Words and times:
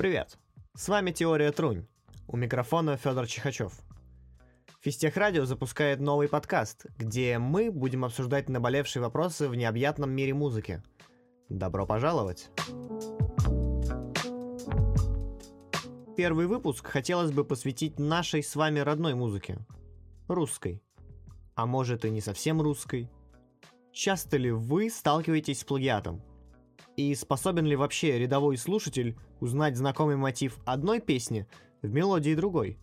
Привет! 0.00 0.38
С 0.74 0.88
вами 0.88 1.10
Теория 1.10 1.52
Трунь. 1.52 1.86
У 2.26 2.38
микрофона 2.38 2.96
Федор 2.96 3.26
Чихачев. 3.26 3.74
Физтех 4.80 5.18
Радио 5.18 5.44
запускает 5.44 6.00
новый 6.00 6.26
подкаст, 6.26 6.86
где 6.96 7.36
мы 7.38 7.70
будем 7.70 8.06
обсуждать 8.06 8.48
наболевшие 8.48 9.02
вопросы 9.02 9.46
в 9.46 9.54
необъятном 9.54 10.10
мире 10.10 10.32
музыки. 10.32 10.82
Добро 11.50 11.84
пожаловать! 11.84 12.48
Первый 16.16 16.46
выпуск 16.46 16.86
хотелось 16.86 17.32
бы 17.32 17.44
посвятить 17.44 17.98
нашей 17.98 18.42
с 18.42 18.56
вами 18.56 18.78
родной 18.78 19.12
музыке. 19.12 19.58
Русской. 20.28 20.82
А 21.54 21.66
может 21.66 22.06
и 22.06 22.10
не 22.10 22.22
совсем 22.22 22.62
русской. 22.62 23.10
Часто 23.92 24.38
ли 24.38 24.50
вы 24.50 24.88
сталкиваетесь 24.88 25.60
с 25.60 25.64
плагиатом? 25.64 26.22
И 26.96 27.14
способен 27.14 27.66
ли 27.66 27.76
вообще 27.76 28.18
рядовой 28.18 28.56
слушатель 28.56 29.16
узнать 29.40 29.76
знакомый 29.76 30.16
мотив 30.16 30.58
одной 30.64 31.00
песни 31.00 31.46
в 31.82 31.90
мелодии 31.90 32.34
другой? 32.34 32.78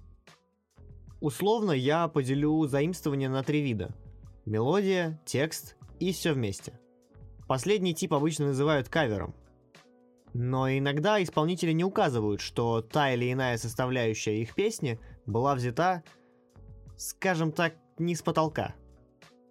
Условно 1.20 1.72
я 1.72 2.08
поделю 2.08 2.66
заимствование 2.68 3.30
на 3.30 3.44
три 3.44 3.62
вида. 3.62 3.96
Мелодия, 4.46 5.20
текст 5.26 5.76
и 6.00 6.14
все 6.14 6.34
вместе. 6.34 6.80
Последний 7.48 7.94
тип 7.94 8.14
обычно 8.14 8.48
называют 8.48 8.90
кавером. 8.90 9.34
Но 10.34 10.70
иногда 10.70 11.22
исполнители 11.24 11.72
не 11.72 11.84
указывают, 11.84 12.42
что 12.42 12.82
та 12.82 13.14
или 13.14 13.32
иная 13.32 13.58
составляющая 13.58 14.42
их 14.42 14.54
песни 14.54 15.00
была 15.26 15.56
взята, 15.56 16.04
скажем 16.98 17.52
так, 17.52 17.76
не 17.98 18.16
с 18.16 18.22
потолка. 18.22 18.76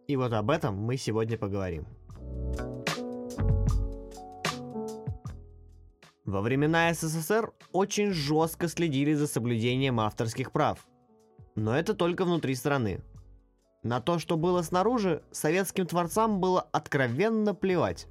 И 0.06 0.14
вот 0.16 0.32
об 0.32 0.50
этом 0.50 0.76
мы 0.76 0.96
сегодня 0.96 1.36
поговорим. 1.36 1.86
Во 6.26 6.40
времена 6.40 6.92
СССР 6.92 7.52
очень 7.70 8.10
жестко 8.10 8.66
следили 8.66 9.14
за 9.14 9.28
соблюдением 9.28 10.00
авторских 10.00 10.50
прав. 10.50 10.84
Но 11.54 11.78
это 11.78 11.94
только 11.94 12.24
внутри 12.24 12.56
страны. 12.56 13.00
На 13.84 14.00
то, 14.00 14.18
что 14.18 14.36
было 14.36 14.62
снаружи, 14.62 15.22
советским 15.30 15.86
творцам 15.86 16.40
было 16.40 16.62
откровенно 16.72 17.54
плевать. 17.54 18.08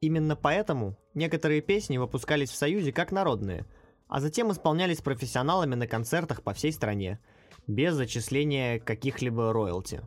Именно 0.00 0.34
поэтому 0.34 0.98
некоторые 1.14 1.60
песни 1.60 1.96
выпускались 1.96 2.50
в 2.50 2.56
Союзе 2.56 2.92
как 2.92 3.12
народные, 3.12 3.66
а 4.08 4.18
затем 4.18 4.50
исполнялись 4.50 5.00
профессионалами 5.00 5.76
на 5.76 5.86
концертах 5.86 6.42
по 6.42 6.52
всей 6.52 6.72
стране, 6.72 7.20
без 7.68 7.94
зачисления 7.94 8.80
каких-либо 8.80 9.52
роялти. 9.52 10.00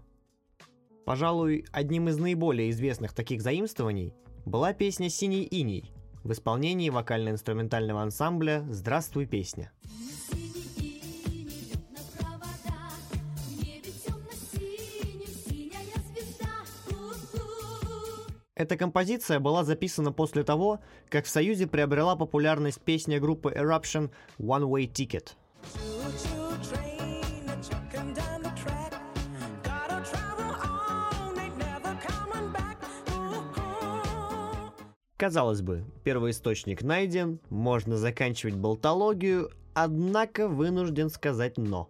Пожалуй, 1.06 1.66
одним 1.72 2.10
из 2.10 2.18
наиболее 2.18 2.72
известных 2.72 3.14
таких 3.14 3.42
заимствований 3.42 4.14
была 4.46 4.74
песня 4.74 5.10
«Синий 5.10 5.44
иней», 5.44 5.95
в 6.26 6.32
исполнении 6.32 6.90
вокально-инструментального 6.90 8.02
ансамбля 8.02 8.66
«Здравствуй, 8.70 9.28
песня». 9.28 9.72
Эта 18.56 18.78
композиция 18.78 19.40
была 19.40 19.64
записана 19.64 20.12
после 20.12 20.44
того, 20.44 20.80
как 21.10 21.26
в 21.26 21.30
Союзе 21.30 21.68
приобрела 21.68 22.16
популярность 22.16 22.82
песня 22.82 23.20
группы 23.20 23.52
Eruption 23.52 24.10
«One 24.40 24.64
Way 24.64 24.92
Ticket». 24.92 25.34
Казалось 35.18 35.62
бы, 35.62 35.86
первоисточник 36.04 36.82
найден, 36.82 37.40
можно 37.50 37.96
заканчивать 37.96 38.56
болтологию, 38.56 39.50
однако 39.74 40.50
вынужден 40.50 41.10
сказать 41.10 41.58
«но». 41.58 41.90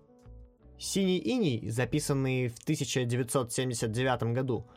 «Синий 0.78 1.18
иней», 1.18 1.68
записанный 1.70 2.50
в 2.50 2.60
1979 2.60 4.34
году, 4.36 4.68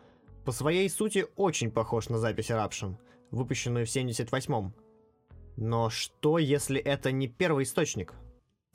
по 0.47 0.53
своей 0.53 0.89
сути 0.89 1.27
очень 1.37 1.71
похож 1.71 2.09
на 2.09 2.17
запись 2.17 2.51
Eruption, 2.51 2.97
выпущенную 3.31 3.85
в 3.85 3.91
1978. 3.91 4.73
Но 5.57 5.91
что, 5.91 6.39
если 6.39 6.81
это 6.81 7.13
не 7.13 7.29
первый 7.29 7.65
источник? 7.65 8.15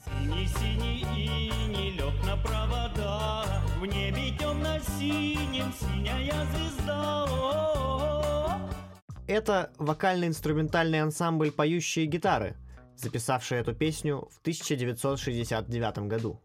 Синий-синий 0.05 1.01
иней 1.01 1.91
лег 1.97 2.13
на 2.27 2.37
провода, 2.37 3.63
в 3.79 3.85
небе 3.87 4.37
темно-синим 4.37 5.73
синяя 5.73 6.45
звезда. 6.53 7.72
Это 9.27 9.71
вокально-инструментальный 9.77 11.01
ансамбль 11.01 11.51
«Поющие 11.51 12.05
гитары», 12.05 12.57
записавший 12.97 13.59
эту 13.59 13.73
песню 13.73 14.27
в 14.31 14.39
1969 14.41 16.09
году. 16.09 16.41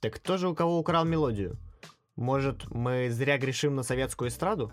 Так 0.00 0.16
кто 0.16 0.36
же 0.36 0.48
у 0.48 0.54
кого 0.54 0.78
украл 0.78 1.06
мелодию? 1.06 1.56
Может, 2.14 2.70
мы 2.70 3.08
зря 3.10 3.38
грешим 3.38 3.74
на 3.74 3.82
советскую 3.82 4.28
эстраду? 4.28 4.70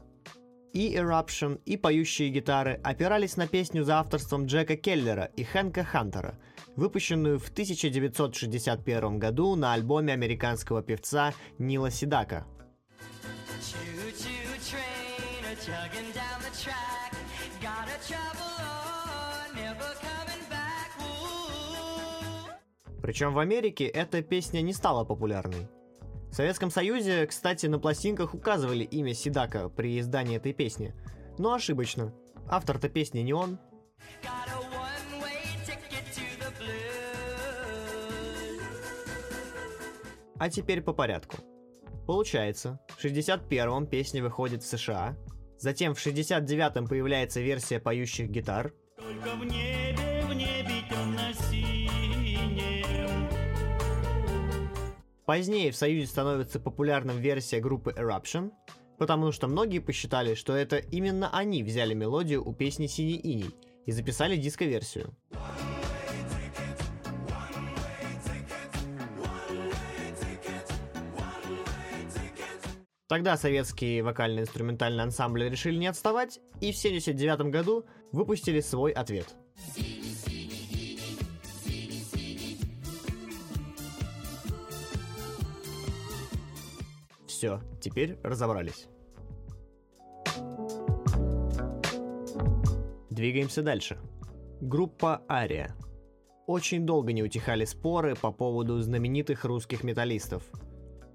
И 0.74 0.94
Eruption, 0.94 1.62
и 1.66 1.78
поющие 1.78 2.30
гитары 2.30 2.82
опирались 2.84 3.38
на 3.38 3.48
песню 3.48 3.86
за 3.86 4.00
авторством 4.00 4.46
Джека 4.46 4.76
Келлера 4.76 5.32
и 5.38 5.44
Хэнка 5.46 5.86
Хантера, 5.86 6.38
выпущенную 6.76 7.40
в 7.40 7.48
1961 7.50 9.20
году 9.20 9.56
на 9.56 9.74
альбоме 9.74 10.12
американского 10.12 10.84
певца 10.84 11.34
Нила 11.58 11.92
Сидака. 16.60 17.00
Причем 23.02 23.34
в 23.34 23.40
Америке 23.40 23.86
эта 23.86 24.22
песня 24.22 24.62
не 24.62 24.74
стала 24.74 25.04
популярной. 25.04 25.68
В 26.30 26.36
Советском 26.36 26.70
Союзе, 26.70 27.26
кстати, 27.26 27.66
на 27.66 27.80
пластинках 27.80 28.36
указывали 28.36 28.84
имя 28.84 29.14
Сидака 29.14 29.70
при 29.70 30.00
издании 30.00 30.38
этой 30.38 30.54
песни. 30.54 30.94
Но 31.38 31.54
ошибочно. 31.54 32.14
Автор-то 32.48 32.88
песни 32.90 33.22
не 33.22 33.34
он. 33.34 33.58
А 40.38 40.50
теперь 40.50 40.82
по 40.82 40.94
порядку. 40.94 41.38
Получается, 42.06 42.80
в 42.90 43.04
61-м 43.04 43.88
песня 43.88 44.24
выходит 44.24 44.64
в 44.64 44.68
США, 44.68 45.18
затем 45.60 45.94
в 45.94 46.06
69-м 46.06 46.88
появляется 46.88 47.42
версия 47.42 47.80
поющих 47.80 48.30
гитар. 48.30 48.74
Только 48.98 49.36
в 49.36 49.46
небе, 49.46 50.24
в 50.28 50.34
небе 50.34 50.80
Позднее 55.30 55.70
в 55.72 55.76
Союзе 55.76 56.08
становится 56.08 56.60
популярным 56.60 57.20
версия 57.20 57.60
группы 57.60 57.92
Eruption, 57.96 58.52
потому 58.98 59.32
что 59.32 59.48
многие 59.48 59.78
посчитали, 59.78 60.34
что 60.34 60.56
это 60.56 60.78
именно 60.78 61.30
они 61.32 61.62
взяли 61.62 61.94
мелодию 61.94 62.44
у 62.44 62.52
песни 62.52 62.88
«Синий 62.88 63.18
иней» 63.18 63.56
и 63.86 63.92
записали 63.92 64.38
диско-версию. 64.38 65.16
Тогда 73.10 73.36
советские 73.36 74.04
вокально-инструментальные 74.04 75.04
ансамбли 75.04 75.50
решили 75.50 75.76
не 75.76 75.88
отставать 75.88 76.40
и 76.62 76.72
в 76.72 76.78
1979 76.80 77.52
году 77.52 77.86
выпустили 78.14 78.62
свой 78.62 78.94
ответ– 78.94 79.36
Все, 87.40 87.62
теперь 87.80 88.18
разобрались. 88.22 88.90
Двигаемся 93.10 93.64
дальше. 93.64 93.98
Группа 94.60 95.24
Ария. 95.30 95.74
Очень 96.48 96.86
долго 96.86 97.14
не 97.14 97.24
утихали 97.24 97.64
споры 97.64 98.16
по 98.16 98.34
поводу 98.34 98.82
знаменитых 98.82 99.46
русских 99.46 99.86
металлистов. 99.86 100.44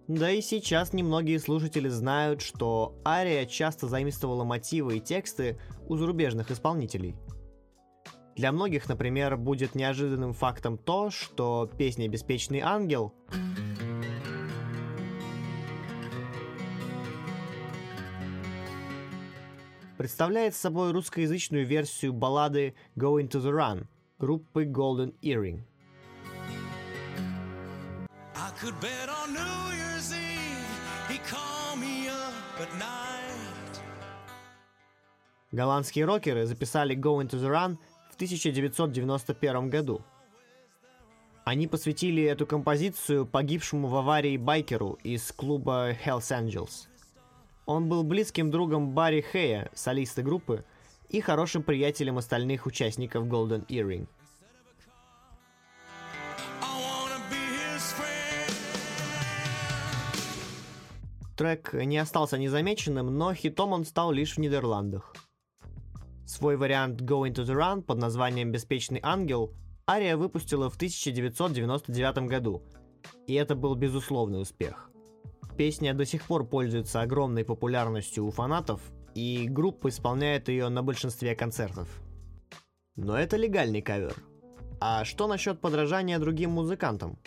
Да 0.06 0.30
и 0.30 0.42
сейчас 0.42 0.92
немногие 0.92 1.40
слушатели 1.40 1.88
знают, 1.88 2.42
что 2.42 2.94
Ария 3.06 3.46
часто 3.46 3.88
заимствовала 3.88 4.44
мотивы 4.44 4.98
и 4.98 5.00
тексты 5.00 5.58
у 5.88 5.96
зарубежных 5.96 6.50
исполнителей. 6.50 7.16
Для 8.36 8.52
многих, 8.52 8.86
например, 8.86 9.38
будет 9.38 9.74
неожиданным 9.74 10.34
фактом 10.34 10.76
то, 10.76 11.08
что 11.08 11.70
песня 11.78 12.06
«Беспечный 12.06 12.60
ангел» 12.60 13.14
представляет 19.96 20.54
собой 20.54 20.92
русскоязычную 20.92 21.64
версию 21.64 22.12
баллады 22.12 22.74
«Going 22.94 23.30
to 23.30 23.40
the 23.40 23.52
Run» 23.52 23.86
группы 24.18 24.64
Golden 24.64 25.14
Earring. 25.22 25.62
Голландские 35.52 36.04
рокеры 36.06 36.46
записали 36.46 36.96
«Going 36.96 37.28
to 37.28 37.38
the 37.38 37.50
Run» 37.50 37.76
в 38.10 38.14
в 38.14 38.14
1991 38.14 39.70
году. 39.70 40.02
Они 41.44 41.66
посвятили 41.66 42.22
эту 42.22 42.46
композицию 42.46 43.26
погибшему 43.26 43.88
в 43.88 43.96
аварии 43.96 44.36
байкеру 44.36 44.98
из 45.02 45.30
клуба 45.32 45.90
Hells 45.92 46.30
Angels. 46.30 46.88
Он 47.66 47.88
был 47.88 48.04
близким 48.04 48.50
другом 48.50 48.94
Барри 48.94 49.20
Хэя, 49.20 49.70
солиста 49.74 50.22
группы, 50.22 50.64
и 51.08 51.20
хорошим 51.20 51.62
приятелем 51.64 52.18
остальных 52.18 52.66
участников 52.66 53.26
Golden 53.26 53.66
Earring. 53.66 54.06
Трек 61.36 61.74
не 61.74 61.98
остался 61.98 62.38
незамеченным, 62.38 63.06
но 63.16 63.34
хитом 63.34 63.72
он 63.72 63.84
стал 63.84 64.12
лишь 64.12 64.36
в 64.36 64.38
Нидерландах. 64.38 65.14
Свой 66.26 66.56
вариант 66.56 67.00
Going 67.02 67.34
to 67.34 67.44
the 67.44 67.54
Run 67.54 67.82
под 67.82 67.98
названием 67.98 68.52
«Беспечный 68.52 69.00
ангел» 69.02 69.52
Ария 69.88 70.16
выпустила 70.16 70.70
в 70.70 70.76
1999 70.76 72.28
году, 72.28 72.62
и 73.26 73.34
это 73.34 73.54
был 73.54 73.74
безусловный 73.74 74.40
успех. 74.40 74.90
Песня 75.56 75.92
до 75.92 76.06
сих 76.06 76.24
пор 76.24 76.46
пользуется 76.46 77.02
огромной 77.02 77.44
популярностью 77.44 78.24
у 78.24 78.30
фанатов, 78.30 78.80
и 79.14 79.46
группа 79.48 79.88
исполняет 79.88 80.48
ее 80.48 80.68
на 80.68 80.82
большинстве 80.82 81.36
концертов. 81.36 81.88
Но 82.96 83.18
это 83.18 83.36
легальный 83.36 83.82
кавер. 83.82 84.14
А 84.80 85.04
что 85.04 85.26
насчет 85.26 85.60
подражания 85.60 86.18
другим 86.18 86.52
музыкантам? 86.52 87.18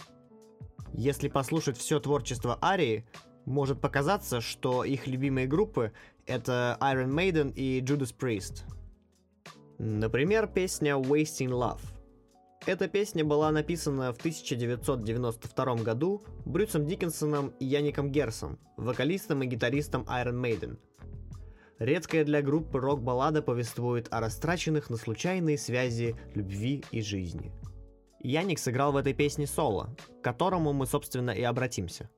Если 0.94 1.27
послушать 1.27 1.77
все 1.77 2.00
творчество 2.00 2.57
Арии, 2.62 3.06
может 3.47 3.79
показаться, 3.79 4.41
что 4.41 4.83
их 4.83 5.07
любимые 5.07 5.47
группы— 5.47 5.94
это 6.27 6.77
Iron 6.81 7.09
Maiden 7.09 7.53
и 7.53 7.81
Judas 7.81 8.13
Priest. 8.15 8.63
Например, 9.79 10.47
песня 10.47 10.91
Wasting 10.91 11.49
Love— 11.49 11.81
эта 12.65 12.89
песня 12.89 13.23
была 13.23 13.49
написана 13.51 14.11
в 14.11 14.17
1992 14.17 15.75
году 15.75 16.21
Брюсом 16.45 16.85
Диккенсоном 16.85 17.53
и 17.61 17.65
Яником 17.65 18.11
Герсом, 18.11 18.59
вокалистом 18.75 19.41
и 19.41 19.45
гитаристом 19.47 20.03
Iron 20.03 20.41
Maiden. 20.41 20.77
Редкая 21.79 22.25
для 22.25 22.41
группы 22.41 22.79
рок-баллада 22.79 23.41
повествует 23.41 24.09
о 24.11 24.19
растраченных 24.19 24.89
на 24.89 24.97
случайные 24.97 25.57
связи 25.57 26.17
любви 26.33 26.83
и 26.91 27.01
жизни. 27.01 27.53
Яник 28.19 28.59
сыграл 28.59 28.91
в 28.91 28.97
этой 28.97 29.13
песне 29.13 29.47
соло, 29.47 29.95
к 30.19 30.23
которому 30.23 30.73
мы, 30.73 30.88
собственно, 30.88 31.31
и 31.31 31.44
обратимся– 31.44 32.09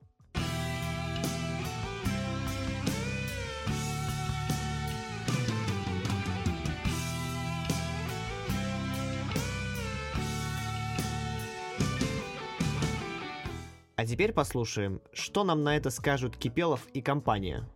А 14.00 14.06
теперь 14.06 14.32
послушаем, 14.32 15.02
что 15.12 15.44
нам 15.44 15.62
на 15.62 15.76
это 15.76 15.90
скажут 15.90 16.34
Кипелов 16.34 16.86
и 16.94 17.02
компания. 17.02 17.68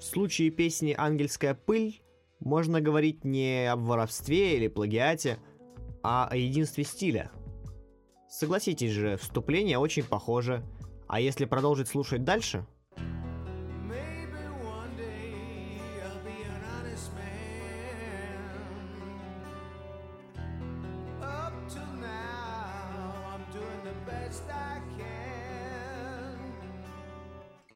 В 0.00 0.02
случае 0.02 0.50
песни 0.50 0.92
«Ангельская 0.98 1.54
пыль» 1.54 2.02
можно 2.40 2.80
говорить 2.80 3.24
не 3.24 3.70
об 3.70 3.82
воровстве 3.82 4.56
или 4.56 4.66
плагиате, 4.66 5.38
а 6.02 6.26
о 6.26 6.36
единстве 6.36 6.82
стиля– 6.82 7.30
Согласитесь 8.32 8.92
же, 8.92 9.18
вступление 9.18 9.76
очень 9.76 10.04
похоже. 10.04 10.62
А 11.06 11.20
если 11.20 11.44
продолжить 11.44 11.88
слушать 11.88 12.24
дальше? 12.24 12.64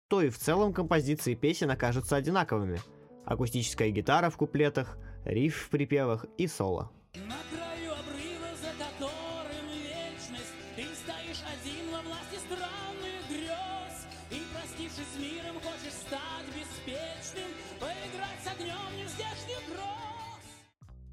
то 0.08 0.22
и 0.22 0.30
в 0.30 0.38
целом 0.38 0.72
композиции 0.72 1.34
песен 1.34 1.70
окажутся 1.70 2.16
одинаковыми. 2.16 2.80
Акустическая 3.26 3.90
гитара 3.90 4.30
в 4.30 4.38
куплетах, 4.38 4.96
риф 5.24 5.56
в 5.56 5.68
припевах 5.68 6.24
и 6.38 6.46
соло. 6.46 6.90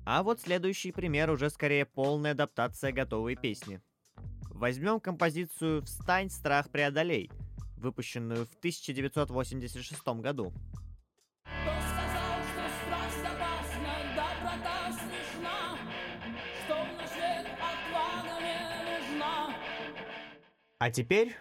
А 0.06 0.22
вот 0.22 0.42
следующий 0.42 0.92
пример 0.92 1.30
уже 1.30 1.50
скорее 1.50 1.86
полная 1.86 2.32
адаптация 2.32 2.92
готовой 2.92 3.36
песни. 3.36 3.82
Возьмем 4.50 5.00
композицию 5.00 5.82
«Встань, 5.84 6.30
страх 6.30 6.70
преодолей», 6.70 7.32
выпущенную 7.78 8.46
в 8.46 8.54
1986 8.56 10.08
году. 10.22 10.54
А 20.80 20.92
теперь 20.92 21.34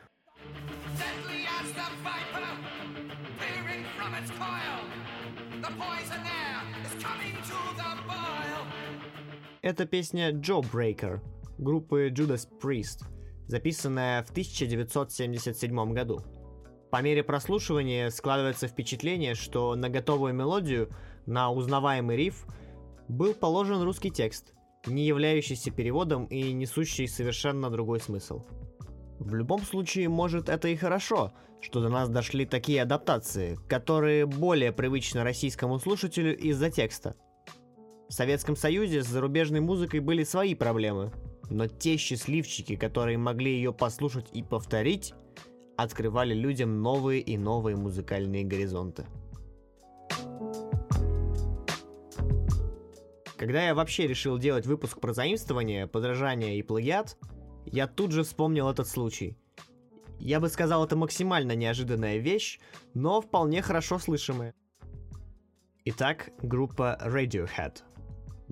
Это 9.62 9.87
песня 9.87 10.32
Jawbreaker 10.32 11.20
группы 11.56 12.09
Judas 12.12 12.49
Priest, 12.61 13.05
записанная 13.47 14.25
в 14.25 14.31
1977 14.31 15.93
году. 15.93 16.20
По 16.91 17.00
мере 17.00 17.23
прослушивания 17.23 18.11
складывается 18.11 18.67
впечатление, 18.67 19.37
что 19.37 19.76
на 19.76 19.88
готовую 19.88 20.35
мелодию, 20.35 20.91
на 21.26 21.53
узнаваемый 21.53 22.17
риф, 22.17 22.44
был 23.06 23.35
положен 23.35 23.82
русский 23.82 24.11
текст, 24.11 24.53
не 24.84 25.06
являющийся 25.06 25.70
переводом 25.70 26.25
и 26.25 26.53
несущий 26.53 27.06
совершенно 27.06 27.70
другой 27.70 28.01
смысл. 28.01 28.43
В 29.20 29.32
любом 29.32 29.63
случае, 29.63 30.08
может 30.08 30.48
это 30.48 30.67
и 30.67 30.75
хорошо, 30.75 31.34
что 31.60 31.81
до 31.81 31.89
нас 31.89 32.08
дошли 32.08 32.46
такие 32.46 32.82
адаптации, 32.82 33.56
которые 33.69 34.27
более 34.27 34.72
привычны 34.72 35.22
российскому 35.22 35.79
слушателю 35.79 36.36
из-за 36.36 36.69
текста– 36.69 37.15
в 38.12 38.14
Советском 38.14 38.56
Союзе 38.56 39.02
с 39.02 39.06
зарубежной 39.06 39.60
музыкой 39.60 40.00
были 40.00 40.22
свои 40.22 40.54
проблемы, 40.54 41.10
но 41.48 41.66
те 41.66 41.96
счастливчики, 41.96 42.76
которые 42.76 43.16
могли 43.16 43.54
ее 43.54 43.72
послушать 43.72 44.26
и 44.34 44.42
повторить, 44.42 45.14
открывали 45.78 46.34
людям 46.34 46.82
новые 46.82 47.22
и 47.22 47.38
новые 47.38 47.74
музыкальные 47.74 48.44
горизонты. 48.44 49.06
Когда 53.38 53.64
я 53.66 53.74
вообще 53.74 54.06
решил 54.06 54.36
делать 54.36 54.66
выпуск 54.66 55.00
про 55.00 55.14
заимствование, 55.14 55.86
подражание 55.86 56.58
и 56.58 56.62
плагиат, 56.62 57.16
я 57.64 57.86
тут 57.86 58.12
же 58.12 58.24
вспомнил 58.24 58.69
этот 58.69 58.88
случай. 58.88 59.38
Я 60.19 60.38
бы 60.38 60.50
сказал, 60.50 60.84
это 60.84 60.96
максимально 60.96 61.56
неожиданная 61.56 62.19
вещь, 62.19 62.60
но 62.92 63.22
вполне 63.22 63.62
хорошо 63.62 63.98
слышимая. 63.98 64.54
Итак, 65.86 66.31
группа 66.42 66.98
Radiohead– 67.02 67.78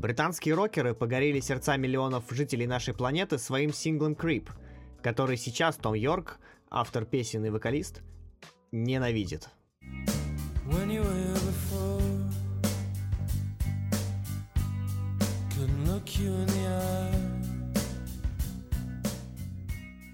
Британские 0.00 0.54
рокеры 0.54 0.94
погорели 0.94 1.40
сердца 1.40 1.76
миллионов 1.76 2.24
жителей 2.30 2.66
нашей 2.66 2.94
планеты 2.94 3.36
своим 3.36 3.70
синглом 3.70 4.14
Creep, 4.14 4.48
который 5.02 5.36
сейчас 5.36 5.76
Том 5.76 5.92
Йорк, 5.92 6.38
автор 6.70 7.04
песен 7.04 7.44
и 7.44 7.50
вокалист, 7.50 8.00
ненавидит. 8.72 9.50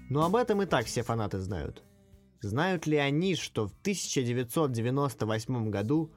Но 0.09 0.25
об 0.25 0.35
этом 0.35 0.61
и 0.63 0.65
так 0.65 0.85
все 0.87 1.01
фанаты 1.01 1.39
знают. 1.39 1.81
Знают 2.41 2.87
ли 2.87 2.97
они, 2.97 3.35
что 3.35 3.67
в 3.67 3.71
1998 3.83 5.69
году 5.69 6.11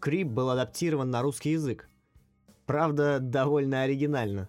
Крип 0.00 0.28
был 0.28 0.50
адаптирован 0.50 1.10
на 1.10 1.22
русский 1.22 1.52
язык? 1.52 1.88
Правда, 2.66 3.20
довольно 3.20 3.82
оригинально. 3.82 4.48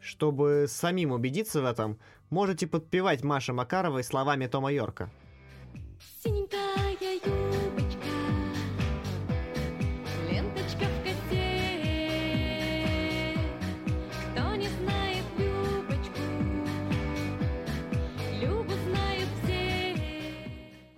Чтобы 0.00 0.66
самим 0.68 1.12
убедиться 1.12 1.62
в 1.62 1.64
этом, 1.64 1.98
можете 2.28 2.66
подпевать 2.66 3.24
Маше 3.24 3.54
Макаровой 3.54 4.04
словами 4.04 4.46
Тома 4.46 4.70
Йорка. 4.70 5.10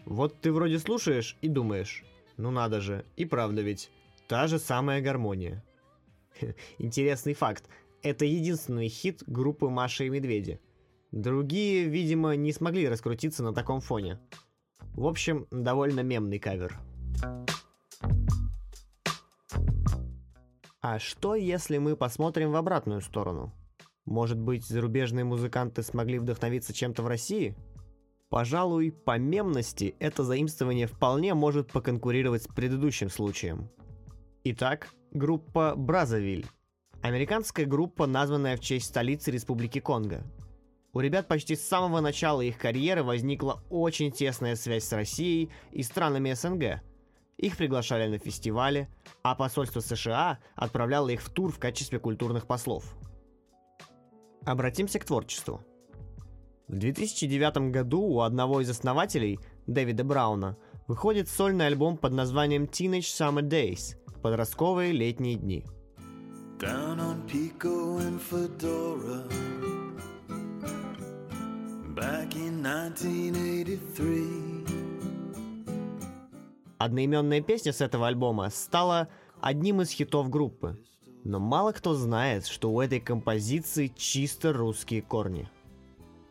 Вот 0.04 0.40
ты 0.40 0.50
вроде 0.50 0.78
слушаешь 0.78 1.36
и 1.42 1.48
думаешь, 1.48 2.02
ну 2.38 2.50
надо 2.50 2.80
же, 2.80 3.04
и 3.16 3.26
правда 3.26 3.60
ведь, 3.60 3.90
та 4.26 4.46
же 4.46 4.58
самая 4.58 5.02
гармония. 5.02 5.62
Интересный 6.78 7.34
факт, 7.34 7.68
это 8.02 8.24
единственный 8.24 8.88
хит 8.88 9.22
группы 9.26 9.68
Маша 9.68 10.04
и 10.04 10.08
Медведи. 10.08 10.60
Другие, 11.12 11.84
видимо, 11.84 12.36
не 12.36 12.52
смогли 12.52 12.88
раскрутиться 12.88 13.42
на 13.42 13.54
таком 13.54 13.80
фоне. 13.80 14.20
В 14.94 15.06
общем, 15.06 15.46
довольно 15.50 16.00
мемный 16.00 16.38
кавер. 16.38 16.78
А 20.80 20.98
что, 20.98 21.34
если 21.34 21.78
мы 21.78 21.96
посмотрим 21.96 22.52
в 22.52 22.56
обратную 22.56 23.00
сторону? 23.00 23.52
Может 24.04 24.38
быть, 24.38 24.64
зарубежные 24.64 25.24
музыканты 25.24 25.82
смогли 25.82 26.18
вдохновиться 26.18 26.72
чем-то 26.72 27.02
в 27.02 27.08
России? 27.08 27.56
Пожалуй, 28.28 28.92
по 28.92 29.18
мемности 29.18 29.96
это 29.98 30.22
заимствование 30.22 30.86
вполне 30.86 31.34
может 31.34 31.72
поконкурировать 31.72 32.44
с 32.44 32.46
предыдущим 32.46 33.10
случаем. 33.10 33.68
Итак, 34.44 34.90
группа 35.16 35.74
Бразовиль. 35.76 36.46
Американская 37.02 37.66
группа, 37.66 38.06
названная 38.06 38.56
в 38.56 38.60
честь 38.60 38.86
столицы 38.86 39.30
Республики 39.30 39.80
Конго. 39.80 40.22
У 40.92 41.00
ребят 41.00 41.28
почти 41.28 41.56
с 41.56 41.66
самого 41.66 42.00
начала 42.00 42.40
их 42.40 42.58
карьеры 42.58 43.02
возникла 43.02 43.62
очень 43.68 44.12
тесная 44.12 44.56
связь 44.56 44.84
с 44.84 44.92
Россией 44.92 45.50
и 45.72 45.82
странами 45.82 46.32
СНГ. 46.32 46.82
Их 47.36 47.56
приглашали 47.56 48.08
на 48.08 48.18
фестивали, 48.18 48.88
а 49.22 49.34
посольство 49.34 49.80
США 49.80 50.38
отправляло 50.54 51.10
их 51.10 51.20
в 51.20 51.30
тур 51.30 51.52
в 51.52 51.58
качестве 51.58 51.98
культурных 51.98 52.46
послов. 52.46 52.96
Обратимся 54.44 54.98
к 54.98 55.04
творчеству. 55.04 55.60
В 56.68 56.78
2009 56.78 57.70
году 57.70 58.00
у 58.00 58.20
одного 58.20 58.60
из 58.60 58.70
основателей, 58.70 59.38
Дэвида 59.66 60.02
Брауна, 60.02 60.56
выходит 60.88 61.28
сольный 61.28 61.66
альбом 61.66 61.98
под 61.98 62.12
названием 62.12 62.64
Teenage 62.64 63.00
Summer 63.00 63.42
Days– 63.42 63.96
подростковые 64.20 64.92
летние 64.92 65.36
дни. 65.36 65.64
Down 66.58 66.98
on 66.98 67.26
Pico 67.26 67.98
and 67.98 68.18
Fedora 68.18 69.22
Back 71.94 72.34
in 72.34 72.64
1983 72.64 74.46
Одноименная 76.78 77.42
песня 77.42 77.72
с 77.72 77.80
этого 77.80 78.06
альбома 78.06 78.48
стала 78.50 79.08
одним 79.40 79.82
из 79.82 79.90
хитов 79.90 80.30
группы. 80.30 80.78
Но 81.24 81.38
мало 81.38 81.72
кто 81.72 81.94
знает, 81.94 82.46
что 82.46 82.70
у 82.70 82.80
этой 82.80 83.00
композиции 83.00 83.92
чисто 83.94 84.52
русские 84.52 85.02
корни. 85.02 85.50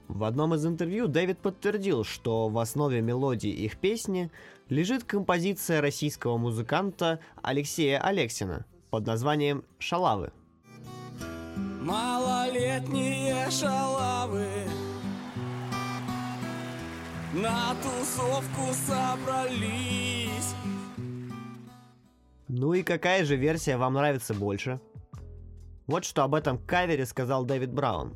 В 0.07 0.23
одном 0.23 0.53
из 0.53 0.65
интервью 0.65 1.07
Дэвид 1.07 1.39
подтвердил, 1.39 2.03
что 2.03 2.47
в 2.47 2.57
основе 2.59 3.01
мелодии 3.01 3.49
их 3.49 3.77
песни 3.77 4.31
лежит 4.69 5.03
композиция 5.03 5.81
российского 5.81 6.37
музыканта 6.37 7.19
Алексея 7.41 7.99
Алексина 7.99 8.65
под 8.91 9.07
названием 9.07 9.63
«Шалавы». 9.79 10.31
Малолетние 11.81 13.49
шалавы 13.51 14.47
на 17.33 17.75
тусовку 17.75 18.73
собрались. 18.73 20.55
Ну 22.47 22.73
и 22.73 22.81
какая 22.81 23.23
же 23.25 23.35
версия 23.35 23.77
вам 23.77 23.93
нравится 23.93 24.33
больше? 24.33 24.79
Вот 25.85 26.05
что 26.05 26.23
об 26.23 26.33
этом 26.33 26.57
кавере 26.57 27.05
сказал 27.05 27.45
Дэвид 27.45 27.71
Браун. 27.71 28.15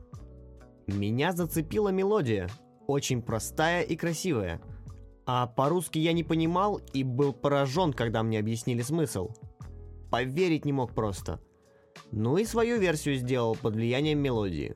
Меня 0.89 1.31
зацепила 1.31 1.89
мелодия, 1.89 2.50
очень 2.88 3.22
простая 3.22 3.84
и 3.84 3.96
красивая. 3.96 4.62
А 5.25 5.48
по-русски 5.48 6.00
я 6.00 6.13
не 6.13 6.24
понимал 6.24 6.81
и 6.93 7.03
был 7.03 7.34
поражен, 7.34 7.93
когда 7.93 8.24
мне 8.24 8.39
объяснили 8.39 8.81
смысл. 8.81 9.31
Поверить 10.12 10.65
не 10.65 10.74
мог 10.74 10.93
просто. 10.93 11.39
Ну 12.12 12.38
и 12.38 12.46
свою 12.46 12.79
версию 12.79 13.15
сделал 13.15 13.55
под 13.55 13.75
влиянием 13.75 14.19
мелодии. 14.19 14.75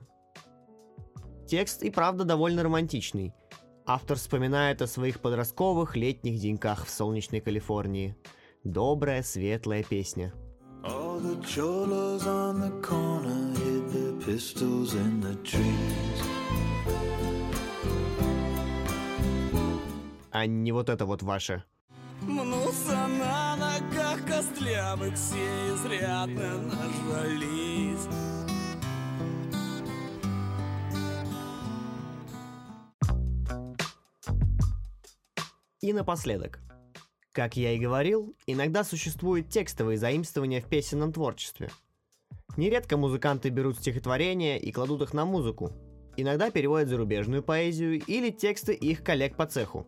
Текст 1.48 1.84
и 1.84 1.90
правда 1.90 2.24
довольно 2.24 2.64
романтичный– 2.64 3.34
Автор 3.86 4.16
вспоминает 4.16 4.82
о 4.82 4.88
своих 4.88 5.20
подростковых 5.20 5.98
летних 5.98 6.40
деньках 6.40 6.86
в 6.86 6.90
солнечной 6.90 7.42
Калифорнии. 7.42 8.16
Добрая, 8.64 9.24
светлая 9.24 9.84
песня. 9.84 10.34
А 20.32 20.46
не 20.46 20.72
вот 20.72 20.90
это 20.90 21.06
вот 21.06 21.24
ваше. 21.24 21.64
Мнутся 22.22 23.08
на 23.08 23.58
ногах 23.58 24.26
костлявых, 24.26 25.16
все 25.16 25.36
изрядно 25.76 26.58
нажрались. 26.62 28.08
И 35.82 35.92
напоследок. 35.92 36.62
Как 37.34 37.58
я 37.58 37.74
и 37.74 37.78
говорил, 37.78 38.38
иногда 38.48 38.86
существуют 38.86 39.50
текстовые 39.50 39.98
заимствования 39.98 40.62
в 40.62 40.70
песенном 40.70 41.12
творчестве. 41.12 41.70
Нередко 42.58 42.98
музыканты 42.98 43.50
берут 43.50 43.78
стихотворения 43.78 44.58
и 44.58 44.72
кладут 44.72 45.02
их 45.02 45.14
на 45.14 45.26
музыку. 45.26 45.72
Иногда 46.18 46.52
переводят 46.52 46.90
зарубежную 46.90 47.42
поэзию 47.42 48.02
или 48.06 48.30
тексты 48.30 48.74
их 48.74 49.04
коллег 49.04 49.36
по 49.36 49.46
цеху. 49.46 49.88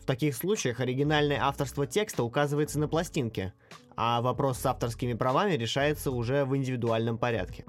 В 0.00 0.06
таких 0.06 0.34
случаях 0.34 0.80
оригинальное 0.80 1.38
авторство 1.40 1.86
текста 1.86 2.24
указывается 2.24 2.78
на 2.78 2.88
пластинке, 2.88 3.52
а 3.96 4.20
вопрос 4.22 4.58
с 4.58 4.66
авторскими 4.66 5.12
правами 5.12 5.52
решается 5.52 6.10
уже 6.10 6.44
в 6.44 6.56
индивидуальном 6.56 7.18
порядке. 7.18 7.64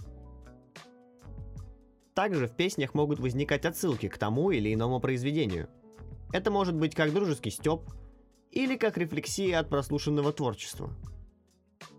Также 2.16 2.48
в 2.48 2.56
песнях 2.56 2.94
могут 2.94 3.20
возникать 3.20 3.66
отсылки 3.66 4.08
к 4.08 4.18
тому 4.18 4.52
или 4.52 4.74
иному 4.74 5.00
произведению– 5.00 5.70
это 6.34 6.50
может 6.50 6.76
быть 6.76 6.96
как 6.96 7.14
дружеский 7.14 7.52
стёб, 7.52 7.88
или 8.50 8.76
как 8.76 8.98
рефлексия 8.98 9.60
от 9.60 9.70
прослушанного 9.70 10.34
творчества. 10.34 10.90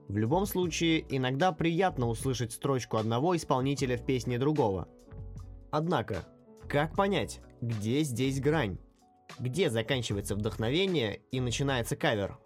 В 0.08 0.16
любом 0.16 0.46
случае, 0.46 1.04
иногда 1.08 1.52
приятно 1.52 2.08
услышать 2.08 2.52
строчку 2.52 2.96
одного 2.96 3.36
исполнителя 3.36 3.96
в 3.96 4.04
песне 4.04 4.38
другого. 4.38 4.88
Однако, 5.70 6.24
как 6.68 6.94
понять, 6.94 7.40
где 7.60 8.02
здесь 8.02 8.40
грань? 8.40 8.78
Где 9.38 9.70
заканчивается 9.70 10.34
вдохновение 10.34 11.20
и 11.32 11.40
начинается 11.40 11.96
кавер? 11.96 12.38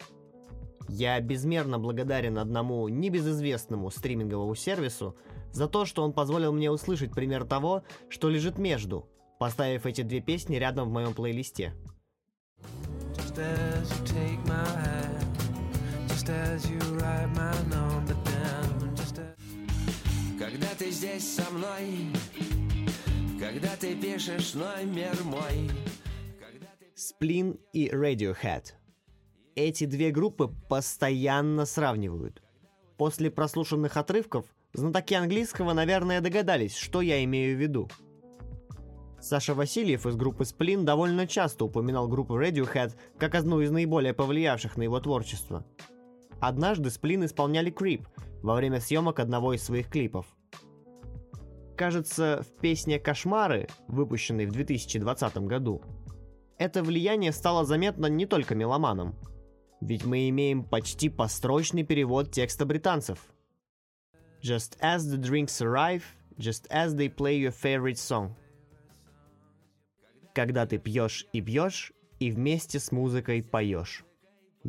Я 0.87 1.19
безмерно 1.19 1.77
благодарен 1.77 2.37
одному 2.37 2.87
небезызвестному 2.87 3.91
стриминговому 3.91 4.55
сервису 4.55 5.15
за 5.51 5.67
то, 5.67 5.85
что 5.85 6.03
он 6.03 6.13
позволил 6.13 6.51
мне 6.53 6.71
услышать 6.71 7.11
пример 7.11 7.45
того, 7.45 7.83
что 8.09 8.29
лежит 8.29 8.57
между– 8.57 9.07
поставив 9.39 9.85
эти 9.85 10.01
две 10.01 10.19
песни 10.19 10.57
рядом 10.57 10.89
в 10.89 10.91
моем 10.91 11.15
плейлисте. 11.15 11.73
Когда 20.37 20.67
ты 20.77 20.91
здесь 20.91 21.35
со 21.35 21.49
мной, 21.51 22.11
когда 23.39 23.69
ты 23.79 23.95
пишешь 23.95 24.53
номер 24.53 25.15
мой. 25.23 25.69
Сплин 26.93 27.57
и 27.71 27.87
Radiohead. 27.89 28.73
Эти 29.55 29.85
две 29.85 30.11
группы 30.11 30.53
постоянно 30.67 31.65
сравнивают. 31.65 32.43
После 32.97 33.31
прослушанных 33.31 33.95
отрывков 33.95 34.45
знатоки 34.73 35.13
английского, 35.13 35.71
наверное, 35.71 36.19
догадались, 36.19 36.75
что 36.75 36.99
я 36.99 37.23
имею 37.23 37.55
в 37.55 37.61
виду. 37.61 37.87
Саша 39.21 39.53
Васильев 39.53 40.05
из 40.05 40.17
группы 40.17 40.43
Сплин 40.43 40.83
довольно 40.83 41.27
часто 41.27 41.63
упоминал 41.63 42.09
группу 42.09 42.37
Radiohead 42.37 42.93
как 43.17 43.35
одну 43.35 43.61
из 43.61 43.71
наиболее 43.71 44.13
повлиявших 44.13 44.75
на 44.75 44.83
его 44.83 44.99
творчество. 44.99 45.65
Однажды 46.41 46.89
Сплин 46.89 47.25
исполняли 47.25 47.71
Creep 47.71 48.05
во 48.41 48.55
время 48.55 48.79
съемок 48.79 49.19
одного 49.19 49.53
из 49.53 49.63
своих 49.63 49.89
клипов. 49.89 50.25
Кажется, 51.75 52.43
в 52.43 52.61
песне 52.61 52.99
«Кошмары», 52.99 53.67
выпущенной 53.87 54.45
в 54.45 54.51
2020 54.51 55.37
году, 55.39 55.81
это 56.57 56.83
влияние 56.83 57.31
стало 57.31 57.63
заметно 57.65 58.07
не 58.07 58.25
только 58.25 58.55
меломанам. 58.55 59.15
Ведь 59.79 60.05
мы 60.05 60.27
имеем 60.29 60.63
почти 60.63 61.07
построчный 61.07 61.83
перевод 61.83 62.31
текста 62.31 62.65
британцев. 62.65 63.19
Just 64.41 64.77
as 64.81 64.99
the 64.99 65.17
drinks 65.17 65.61
arrive, 65.61 66.03
just 66.37 66.67
as 66.69 66.95
they 66.95 67.13
play 67.13 67.39
your 67.39 67.53
favorite 67.53 67.97
song– 67.97 68.31
когда 70.39 70.65
ты 70.65 70.77
пьешь 70.77 71.25
и 71.33 71.41
пьешь, 71.41 71.91
и 72.19 72.31
вместе 72.31 72.79
с 72.79 72.93
музыкой 72.93 73.43
поешь. 73.43 74.05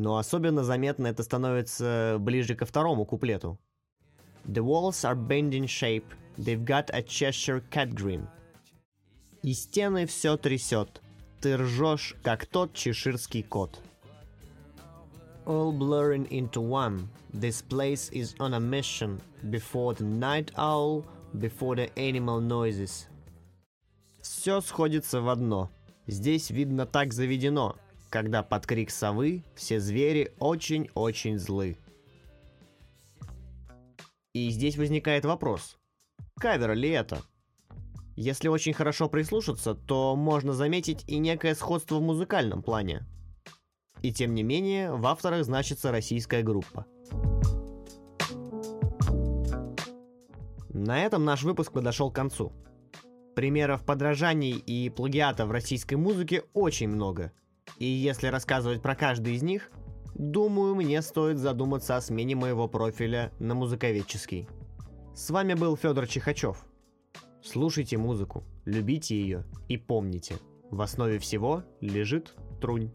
Но 0.00 0.16
особенно 0.16 0.64
заметно 0.64 1.08
это 1.08 1.22
становится 1.22 2.16
ближе 2.18 2.54
ко 2.54 2.64
второму 2.64 3.04
куплету. 3.04 3.58
The 4.46 4.64
walls 4.64 5.04
are 5.04 5.14
bent 5.14 5.52
in 5.52 5.66
shape, 5.66 6.06
they've 6.38 6.64
got 6.64 6.88
a 6.94 7.02
Cheshire 7.02 7.62
cat 7.70 7.92
grin. 7.92 8.26
И 9.42 9.52
стены 9.52 10.06
все 10.06 10.38
трясет, 10.38 11.02
ты 11.42 11.58
ржешь, 11.58 12.16
как 12.22 12.46
тот 12.46 12.72
чеширский 12.72 13.42
кот. 13.42 13.78
All 15.44 15.70
blurring 15.70 16.26
into 16.30 16.62
one, 16.62 17.06
this 17.34 17.60
place 17.60 18.10
is 18.10 18.34
on 18.38 18.54
a 18.54 18.60
mission, 18.60 19.20
before 19.50 19.92
the 19.92 20.04
night 20.04 20.50
owl, 20.56 21.04
before 21.38 21.76
the 21.76 21.90
animal 21.96 22.40
noises. 22.40 23.06
Все 24.22 24.62
сходится 24.62 25.20
в 25.20 25.28
одно. 25.28 25.70
Здесь, 26.06 26.48
видно, 26.48 26.86
так 26.86 27.12
заведено, 27.12 27.76
когда 28.10 28.42
под 28.42 28.66
крик 28.66 28.90
совы 28.90 29.44
все 29.54 29.80
звери 29.80 30.34
очень-очень 30.38 31.38
злы. 31.38 31.78
И 34.34 34.50
здесь 34.50 34.76
возникает 34.76 35.24
вопрос. 35.24 35.78
Кавер 36.38 36.74
ли 36.74 36.90
это? 36.90 37.22
Если 38.16 38.48
очень 38.48 38.74
хорошо 38.74 39.08
прислушаться, 39.08 39.74
то 39.74 40.14
можно 40.16 40.52
заметить 40.52 41.04
и 41.06 41.18
некое 41.18 41.54
сходство 41.54 41.96
в 41.96 42.02
музыкальном 42.02 42.62
плане. 42.62 43.06
И 44.02 44.12
тем 44.12 44.34
не 44.34 44.42
менее, 44.42 44.92
в 44.92 45.06
авторах 45.06 45.44
значится 45.44 45.90
российская 45.90 46.42
группа. 46.42 46.86
На 50.68 51.04
этом 51.04 51.24
наш 51.24 51.42
выпуск 51.42 51.72
подошел 51.72 52.10
к 52.10 52.14
концу. 52.14 52.52
Примеров 53.34 53.84
подражаний 53.84 54.52
и 54.52 54.90
плагиата 54.90 55.46
в 55.46 55.50
российской 55.50 55.94
музыке 55.94 56.44
очень 56.52 56.88
много. 56.88 57.32
И 57.80 57.86
если 57.86 58.26
рассказывать 58.26 58.82
про 58.82 58.94
каждый 58.94 59.34
из 59.34 59.42
них, 59.42 59.70
думаю, 60.14 60.74
мне 60.74 61.00
стоит 61.00 61.38
задуматься 61.38 61.96
о 61.96 62.00
смене 62.02 62.36
моего 62.36 62.68
профиля 62.68 63.32
на 63.38 63.54
музыковедческий. 63.54 64.46
С 65.14 65.30
вами 65.30 65.54
был 65.54 65.76
Федор 65.78 66.06
Чихачев. 66.06 66.66
Слушайте 67.42 67.96
музыку, 67.96 68.44
любите 68.66 69.18
ее 69.18 69.46
и 69.68 69.78
помните, 69.78 70.36
в 70.70 70.82
основе 70.82 71.18
всего 71.18 71.64
лежит 71.80 72.34
трунь. 72.60 72.92